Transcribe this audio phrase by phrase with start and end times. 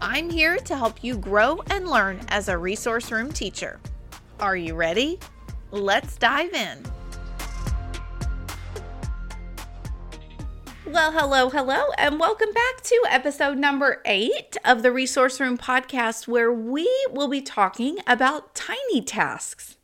[0.00, 3.80] I'm here to help you grow and learn as a resource room teacher.
[4.38, 5.18] Are you ready?
[5.70, 6.84] Let's dive in.
[10.84, 16.28] Well, hello, hello, and welcome back to episode number eight of the Resource Room podcast,
[16.28, 19.78] where we will be talking about tiny tasks.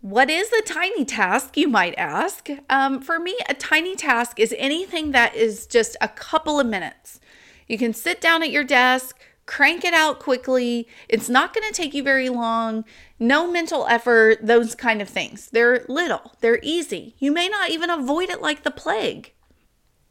[0.00, 2.48] What is a tiny task, you might ask?
[2.70, 7.20] Um, for me, a tiny task is anything that is just a couple of minutes.
[7.68, 10.86] You can sit down at your desk, crank it out quickly.
[11.08, 12.84] It's not going to take you very long.
[13.18, 15.48] No mental effort, those kind of things.
[15.50, 17.16] They're little, they're easy.
[17.18, 19.32] You may not even avoid it like the plague.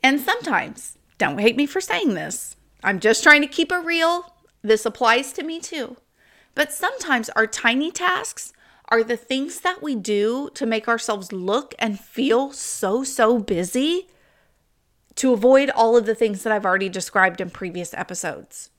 [0.04, 4.34] And sometimes, don't hate me for saying this, I'm just trying to keep it real.
[4.64, 5.98] This applies to me too.
[6.56, 8.54] But sometimes our tiny tasks
[8.90, 14.08] are the things that we do to make ourselves look and feel so, so busy
[15.16, 18.72] to avoid all of the things that I've already described in previous episodes.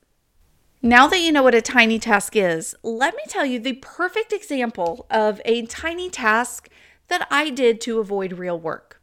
[0.81, 4.31] Now that you know what a tiny task is, let me tell you the perfect
[4.31, 6.69] example of a tiny task
[7.09, 9.01] that I did to avoid real work.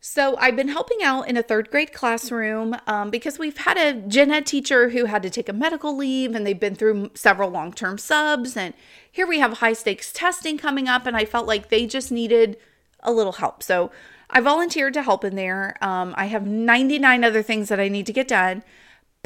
[0.00, 4.00] So, I've been helping out in a third grade classroom um, because we've had a
[4.00, 7.50] gen ed teacher who had to take a medical leave and they've been through several
[7.50, 8.56] long term subs.
[8.56, 8.74] And
[9.10, 12.56] here we have high stakes testing coming up, and I felt like they just needed
[13.00, 13.62] a little help.
[13.62, 13.92] So,
[14.28, 15.76] I volunteered to help in there.
[15.80, 18.64] Um, I have 99 other things that I need to get done.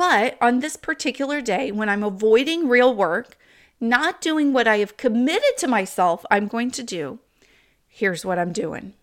[0.00, 3.36] But on this particular day, when I'm avoiding real work,
[3.78, 7.18] not doing what I have committed to myself I'm going to do,
[7.86, 8.94] here's what I'm doing.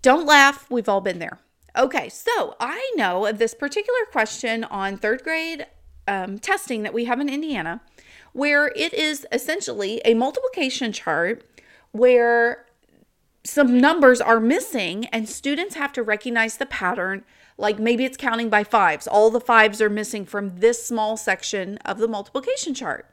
[0.00, 1.40] Don't laugh, we've all been there.
[1.76, 5.66] Okay, so I know of this particular question on third grade
[6.06, 7.82] um, testing that we have in Indiana,
[8.32, 11.44] where it is essentially a multiplication chart
[11.92, 12.64] where
[13.48, 17.24] some numbers are missing and students have to recognize the pattern
[17.56, 19.06] like maybe it's counting by fives.
[19.06, 23.06] All the fives are missing from this small section of the multiplication chart.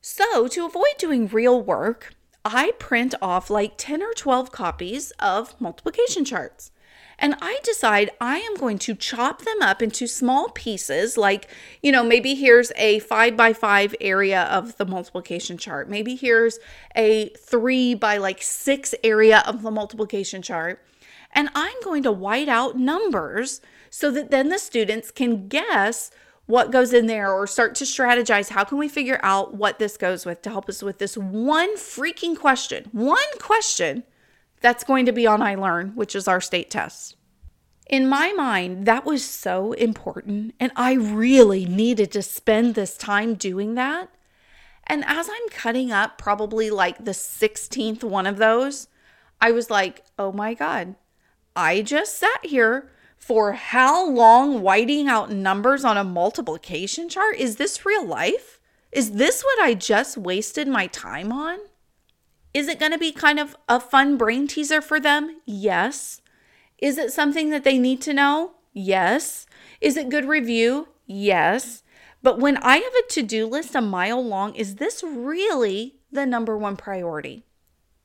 [0.00, 5.60] So, to avoid doing real work, I print off like 10 or 12 copies of
[5.60, 6.70] multiplication charts.
[7.18, 11.48] And I decide I am going to chop them up into small pieces, like,
[11.82, 15.88] you know, maybe here's a five by five area of the multiplication chart.
[15.88, 16.58] Maybe here's
[16.94, 20.84] a three by like six area of the multiplication chart.
[21.32, 23.60] And I'm going to white out numbers
[23.90, 26.10] so that then the students can guess
[26.46, 29.96] what goes in there or start to strategize how can we figure out what this
[29.96, 32.88] goes with to help us with this one freaking question.
[32.92, 34.04] One question
[34.60, 37.16] that's going to be on iLearn, which is our state test.
[37.88, 43.34] In my mind, that was so important, and I really needed to spend this time
[43.34, 44.08] doing that.
[44.84, 48.88] And as I'm cutting up probably like the 16th one of those,
[49.40, 50.96] I was like, oh my God,
[51.54, 57.36] I just sat here for how long whiting out numbers on a multiplication chart?
[57.36, 58.60] Is this real life?
[58.92, 61.58] Is this what I just wasted my time on?
[62.56, 65.42] Is it going to be kind of a fun brain teaser for them?
[65.44, 66.22] Yes.
[66.78, 68.52] Is it something that they need to know?
[68.72, 69.44] Yes.
[69.82, 70.88] Is it good review?
[71.04, 71.82] Yes.
[72.22, 76.24] But when I have a to do list a mile long, is this really the
[76.24, 77.44] number one priority?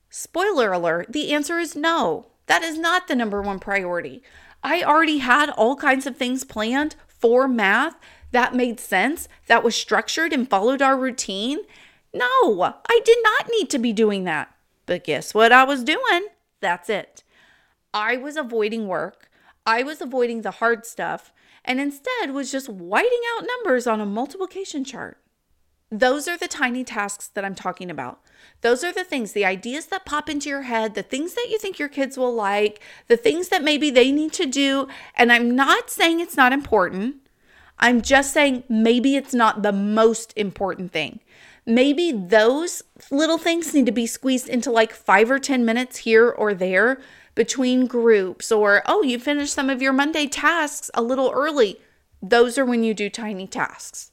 [0.09, 2.25] Spoiler alert the answer is no.
[2.47, 4.21] That is not the number one priority.
[4.61, 7.95] I already had all kinds of things planned for math
[8.31, 11.59] that made sense, that was structured and followed our routine.
[12.13, 14.53] No, I did not need to be doing that.
[14.85, 16.27] But guess what I was doing?
[16.59, 17.23] That's it.
[17.93, 19.29] I was avoiding work.
[19.65, 21.31] I was avoiding the hard stuff
[21.63, 25.17] and instead was just whiting out numbers on a multiplication chart.
[25.91, 28.21] Those are the tiny tasks that I'm talking about.
[28.61, 31.59] Those are the things, the ideas that pop into your head, the things that you
[31.59, 34.87] think your kids will like, the things that maybe they need to do.
[35.15, 37.17] And I'm not saying it's not important.
[37.77, 41.19] I'm just saying maybe it's not the most important thing.
[41.65, 42.81] Maybe those
[43.11, 46.99] little things need to be squeezed into like five or 10 minutes here or there
[47.35, 51.79] between groups, or oh, you finished some of your Monday tasks a little early.
[52.21, 54.11] Those are when you do tiny tasks.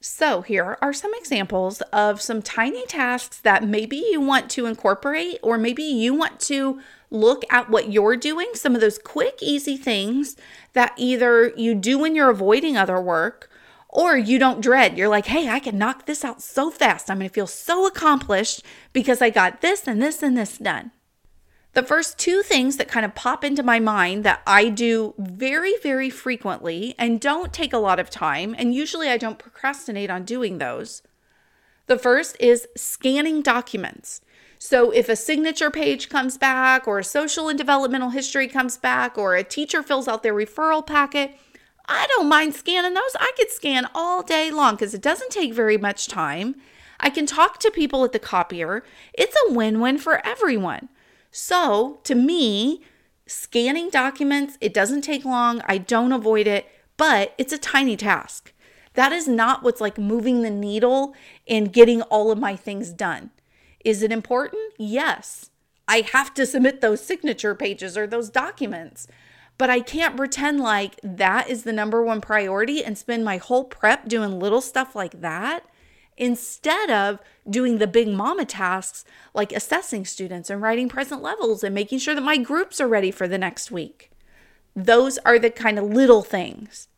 [0.00, 5.38] So, here are some examples of some tiny tasks that maybe you want to incorporate,
[5.44, 9.76] or maybe you want to look at what you're doing, some of those quick, easy
[9.76, 10.36] things
[10.72, 13.48] that either you do when you're avoiding other work,
[13.92, 14.96] Or you don't dread.
[14.96, 17.10] You're like, hey, I can knock this out so fast.
[17.10, 18.62] I'm going to feel so accomplished
[18.94, 20.92] because I got this and this and this done.
[21.74, 25.74] The first two things that kind of pop into my mind that I do very,
[25.82, 30.24] very frequently and don't take a lot of time, and usually I don't procrastinate on
[30.24, 31.02] doing those.
[31.86, 34.20] The first is scanning documents.
[34.58, 39.18] So if a signature page comes back, or a social and developmental history comes back,
[39.18, 41.36] or a teacher fills out their referral packet,
[41.86, 43.16] I don't mind scanning those.
[43.18, 46.56] I could scan all day long because it doesn't take very much time.
[47.00, 48.84] I can talk to people at the copier.
[49.12, 50.88] It's a win win for everyone.
[51.30, 52.82] So, to me,
[53.26, 55.62] scanning documents, it doesn't take long.
[55.66, 58.52] I don't avoid it, but it's a tiny task.
[58.94, 61.14] That is not what's like moving the needle
[61.46, 63.30] in getting all of my things done.
[63.84, 64.74] Is it important?
[64.78, 65.50] Yes.
[65.88, 69.08] I have to submit those signature pages or those documents.
[69.58, 73.64] But I can't pretend like that is the number one priority and spend my whole
[73.64, 75.64] prep doing little stuff like that
[76.16, 79.04] instead of doing the big mama tasks
[79.34, 83.10] like assessing students and writing present levels and making sure that my groups are ready
[83.10, 84.10] for the next week.
[84.74, 86.88] Those are the kind of little things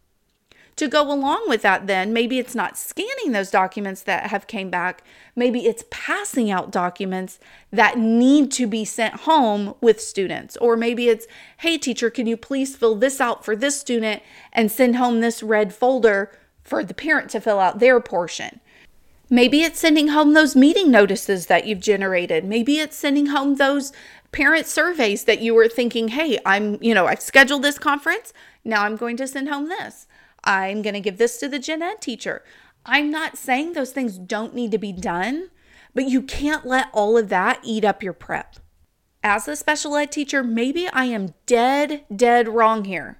[0.76, 4.70] to go along with that then maybe it's not scanning those documents that have came
[4.70, 5.02] back
[5.36, 7.38] maybe it's passing out documents
[7.70, 11.26] that need to be sent home with students or maybe it's
[11.58, 14.22] hey teacher can you please fill this out for this student
[14.52, 16.30] and send home this red folder
[16.62, 18.60] for the parent to fill out their portion
[19.30, 22.44] Maybe it's sending home those meeting notices that you've generated.
[22.44, 23.92] Maybe it's sending home those
[24.32, 28.32] parent surveys that you were thinking, hey, I'm, you know, I've scheduled this conference.
[28.64, 30.06] Now I'm going to send home this.
[30.44, 32.42] I'm going to give this to the gen ed teacher.
[32.86, 35.50] I'm not saying those things don't need to be done,
[35.94, 38.56] but you can't let all of that eat up your prep.
[39.22, 43.18] As a special ed teacher, maybe I am dead, dead wrong here.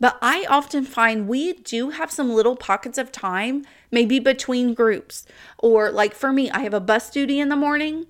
[0.00, 5.24] But I often find we do have some little pockets of time, maybe between groups.
[5.58, 8.06] Or, like for me, I have a bus duty in the morning.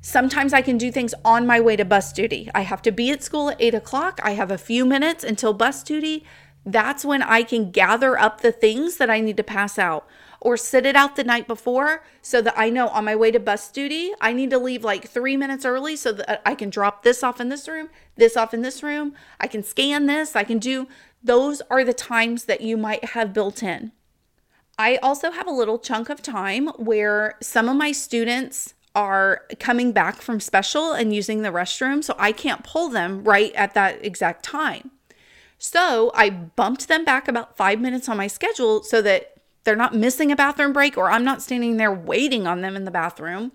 [0.00, 2.48] Sometimes I can do things on my way to bus duty.
[2.54, 4.20] I have to be at school at eight o'clock.
[4.22, 6.24] I have a few minutes until bus duty
[6.66, 10.06] that's when I can gather up the things that I need to pass out
[10.40, 13.40] or sit it out the night before so that I know on my way to
[13.40, 17.04] bus duty, I need to leave like three minutes early so that I can drop
[17.04, 19.14] this off in this room, this off in this room.
[19.40, 20.88] I can scan this, I can do
[21.22, 23.92] those are the times that you might have built in.
[24.78, 29.92] I also have a little chunk of time where some of my students are coming
[29.92, 34.04] back from special and using the restroom, so I can't pull them right at that
[34.04, 34.90] exact time.
[35.58, 39.94] So I bumped them back about five minutes on my schedule so that they're not
[39.94, 43.52] missing a bathroom break or I'm not standing there waiting on them in the bathroom.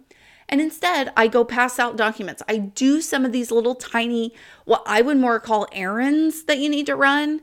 [0.50, 2.44] And instead, I go pass out documents.
[2.50, 4.34] I do some of these little tiny,
[4.66, 7.42] what I would more call errands that you need to run.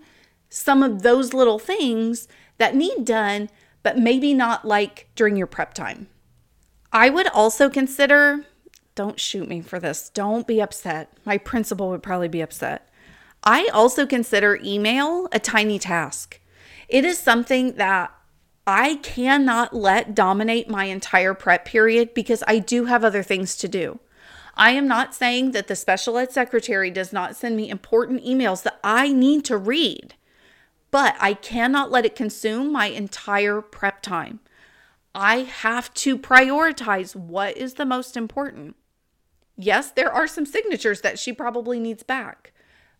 [0.50, 2.28] Some of those little things
[2.58, 3.48] that need done,
[3.82, 6.08] but maybe not like during your prep time.
[6.92, 8.44] I would also consider,
[8.94, 11.12] don't shoot me for this, don't be upset.
[11.24, 12.87] My principal would probably be upset.
[13.50, 16.38] I also consider email a tiny task.
[16.86, 18.12] It is something that
[18.66, 23.66] I cannot let dominate my entire prep period because I do have other things to
[23.66, 24.00] do.
[24.54, 28.64] I am not saying that the special ed secretary does not send me important emails
[28.64, 30.12] that I need to read,
[30.90, 34.40] but I cannot let it consume my entire prep time.
[35.14, 38.76] I have to prioritize what is the most important.
[39.56, 42.52] Yes, there are some signatures that she probably needs back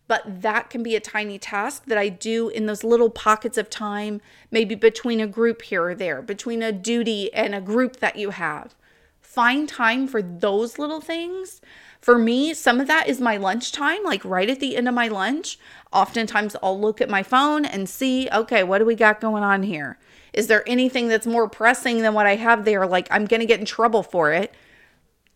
[0.09, 3.69] but that can be a tiny task that I do in those little pockets of
[3.69, 8.15] time, maybe between a group here or there, between a duty and a group that
[8.15, 8.73] you have.
[9.21, 11.61] Find time for those little things.
[12.01, 15.09] For me, some of that is my lunchtime, like right at the end of my
[15.09, 15.59] lunch.
[15.93, 19.61] Oftentimes, I'll look at my phone and see, okay, what do we got going on
[19.61, 19.99] here?
[20.33, 22.87] Is there anything that's more pressing than what I have there?
[22.87, 24.55] Like, I'm going to get in trouble for it.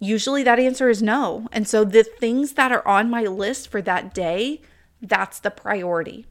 [0.04, 1.48] Usually that answer is no.
[1.54, 4.62] And so the things that are on my list for that day,
[5.02, 6.26] that's the priority.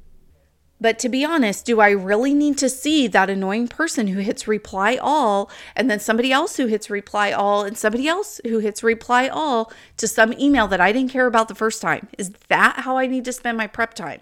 [0.78, 4.46] But to be honest, do I really need to see that annoying person who hits
[4.46, 8.82] reply all and then somebody else who hits reply all and somebody else who hits
[8.82, 12.08] reply all to some email that I didn't care about the first time?
[12.18, 14.20] Is that how I need to spend my prep time?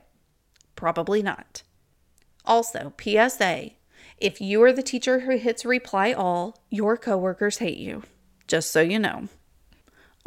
[0.76, 1.64] Probably not.
[2.45, 3.71] Also, PSA
[4.19, 8.04] if you are the teacher who hits reply all, your coworkers hate you
[8.50, 9.28] just so you know.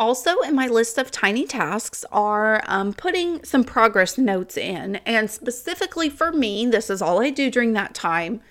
[0.04, 4.98] Also, in my list of tiny tasks are um, putting some progress notes in.
[5.06, 8.42] And specifically for me, this is all I do during that time,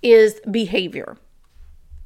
[0.00, 1.16] is behavior.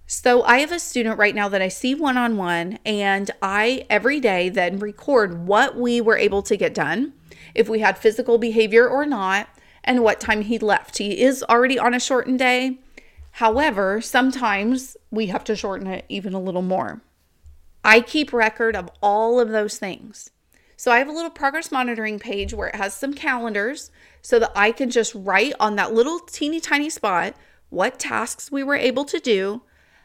[0.06, 3.84] So I have a student right now that I see one on one, and I
[3.90, 7.12] every day then record what we were able to get done,
[7.54, 9.46] if we had physical behavior or not,
[9.84, 10.96] and what time he left.
[10.96, 12.78] He is already on a shortened day.
[13.32, 17.02] However, sometimes we have to shorten it even a little more.
[17.86, 20.30] I keep record of all of those things.
[20.76, 24.50] So I have a little progress monitoring page where it has some calendars so that
[24.56, 27.34] I can just write on that little teeny tiny spot
[27.70, 29.62] what tasks we were able to do.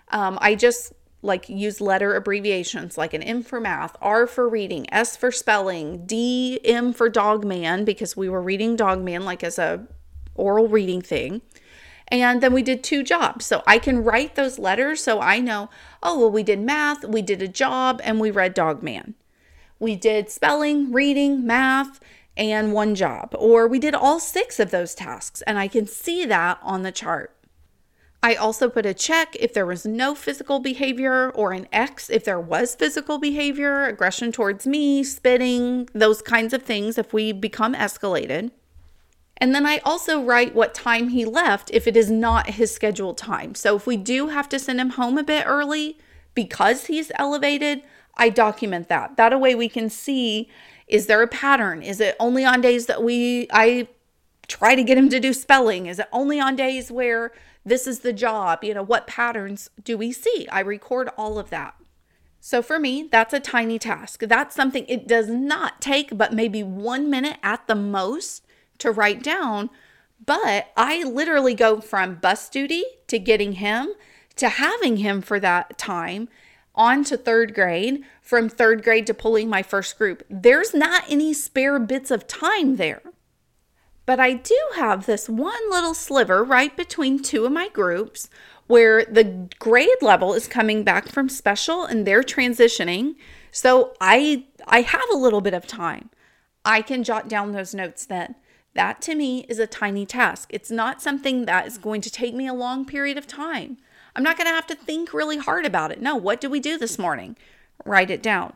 [0.09, 4.85] Um, I just like use letter abbreviations like an M for math, R for reading,
[4.93, 9.43] S for spelling, D, M for dog man because we were reading dog man like
[9.43, 9.88] as a
[10.35, 11.41] oral reading thing.
[12.12, 13.46] And then we did two jobs.
[13.46, 15.70] So I can write those letters so I know,
[16.03, 19.15] oh, well, we did math, we did a job, and we read dog man.
[19.80, 22.01] We did spelling, reading, math,
[22.38, 23.34] and one job.
[23.39, 26.91] Or we did all six of those tasks, and I can see that on the
[26.91, 27.34] chart.
[28.24, 32.24] I also put a check if there was no physical behavior, or an X if
[32.24, 37.74] there was physical behavior, aggression towards me, spitting, those kinds of things if we become
[37.74, 38.51] escalated.
[39.41, 43.17] And then I also write what time he left if it is not his scheduled
[43.17, 43.55] time.
[43.55, 45.98] So if we do have to send him home a bit early
[46.36, 47.81] because he's elevated,
[48.15, 49.17] I document that.
[49.17, 50.48] That way we can see
[50.88, 51.81] is there a pattern?
[51.81, 53.88] Is it only on days that we I
[54.48, 55.88] try to get him to do spelling?
[55.88, 57.31] Is it only on days where
[57.65, 58.63] this is the job?
[58.63, 60.48] You know, what patterns do we see?
[60.51, 61.74] I record all of that.
[62.41, 64.19] So for me, that's a tiny task.
[64.21, 68.45] That's something it does not take but maybe 1 minute at the most
[68.81, 69.69] to write down,
[70.25, 73.93] but I literally go from bus duty to getting him
[74.35, 76.29] to having him for that time
[76.73, 80.23] on to third grade, from third grade to pulling my first group.
[80.29, 83.01] There's not any spare bits of time there.
[84.05, 88.29] But I do have this one little sliver right between two of my groups
[88.67, 93.15] where the grade level is coming back from special and they're transitioning.
[93.51, 96.09] So I I have a little bit of time.
[96.65, 98.35] I can jot down those notes then.
[98.74, 100.50] That to me is a tiny task.
[100.51, 103.78] It's not something that is going to take me a long period of time.
[104.16, 106.01] I'm not going to have to think really hard about it.
[106.01, 107.38] No, what did we do this morning?
[107.86, 108.54] Write it down.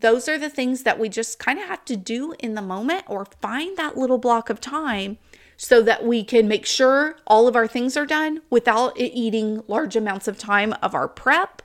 [0.00, 3.04] Those are the things that we just kind of have to do in the moment
[3.06, 5.18] or find that little block of time
[5.56, 9.62] so that we can make sure all of our things are done without it eating
[9.68, 11.62] large amounts of time of our prep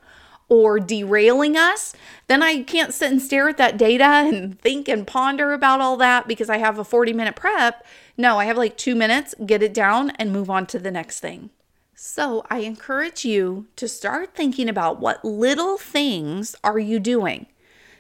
[0.52, 1.96] or derailing us,
[2.28, 5.96] then I can't sit and stare at that data and think and ponder about all
[5.96, 7.86] that because I have a 40 minute prep.
[8.18, 11.22] No, I have like two minutes, get it down, and move on to the next
[11.22, 11.52] thing.
[11.96, 17.46] So I encourage you to start thinking about what little things are you doing.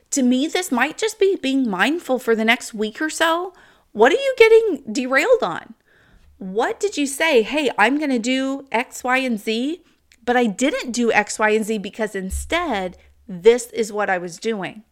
[0.09, 3.53] To me, this might just be being mindful for the next week or so.
[3.93, 5.73] What are you getting derailed on?
[6.37, 7.43] What did you say?
[7.43, 9.81] Hey, I'm going to do X, Y, and Z,
[10.23, 12.97] but I didn't do X, Y, and Z because instead,
[13.27, 14.83] this is what I was doing.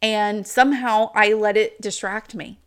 [0.00, 2.58] And somehow I let it distract me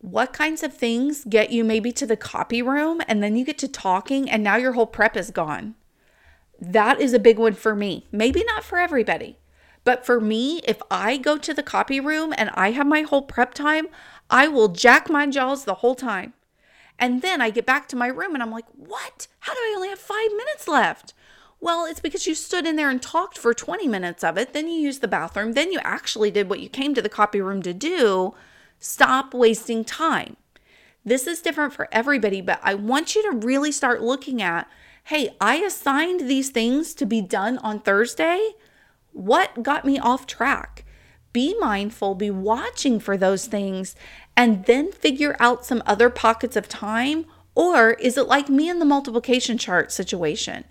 [0.00, 3.58] what kinds of things get you maybe to the copy room and then you get
[3.58, 5.74] to talking and now your whole prep is gone?
[6.60, 8.06] That is a big one for me.
[8.12, 9.38] Maybe not for everybody,
[9.84, 13.22] but for me, if I go to the copy room and I have my whole
[13.22, 13.88] prep time,
[14.30, 16.34] I will jack my jaws the whole time.
[16.98, 19.28] And then I get back to my room and I'm like, what?
[19.40, 21.14] How do I only have five minutes left?
[21.60, 24.52] Well, it's because you stood in there and talked for 20 minutes of it.
[24.52, 25.52] Then you used the bathroom.
[25.52, 28.34] Then you actually did what you came to the copy room to do.
[28.78, 30.36] Stop wasting time.
[31.04, 34.68] This is different for everybody, but I want you to really start looking at
[35.04, 38.50] hey, I assigned these things to be done on Thursday.
[39.12, 40.84] What got me off track?
[41.32, 43.96] Be mindful, be watching for those things,
[44.36, 47.24] and then figure out some other pockets of time.
[47.54, 50.64] Or is it like me in the multiplication chart situation?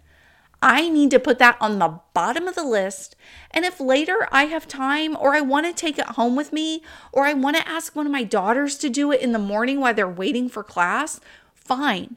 [0.62, 3.16] I need to put that on the bottom of the list.
[3.52, 6.84] And if later I have time or I want to take it home with me
[7.12, 9.80] or I want to ask one of my daughters to do it in the morning
[9.80, 11.20] while they're waiting for class,
[11.54, 12.16] fine.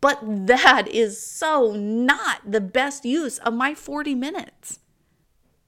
[0.00, 4.78] But that is so not the best use of my 40 minutes.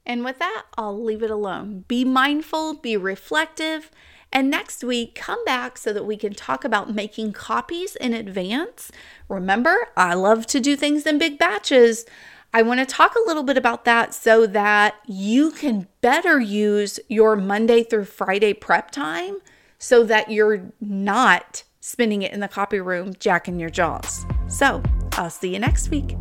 [0.06, 1.84] And with that, I'll leave it alone.
[1.88, 3.90] Be mindful, be reflective,
[4.32, 8.92] and next week, come back so that we can talk about making copies in advance.
[9.28, 12.04] Remember, I love to do things in big batches.
[12.52, 17.00] I want to talk a little bit about that so that you can better use
[17.08, 19.38] your Monday through Friday prep time
[19.78, 24.26] so that you're not spending it in the copy room jacking your jaws.
[24.48, 24.82] So,
[25.12, 26.16] I'll see you next week.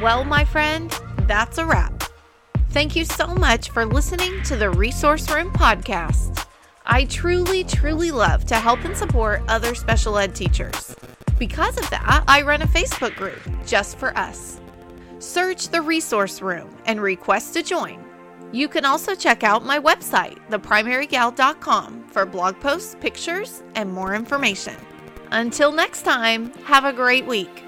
[0.00, 0.90] Well, my friend,
[1.22, 2.04] that's a wrap.
[2.70, 6.46] Thank you so much for listening to the Resource Room podcast.
[6.92, 10.96] I truly, truly love to help and support other special ed teachers.
[11.38, 14.60] Because of that, I run a Facebook group just for us.
[15.20, 18.04] Search the resource room and request to join.
[18.50, 24.74] You can also check out my website, theprimarygal.com, for blog posts, pictures, and more information.
[25.30, 27.64] Until next time, have a great week.